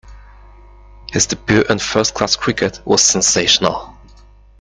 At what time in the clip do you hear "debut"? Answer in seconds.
1.27-1.63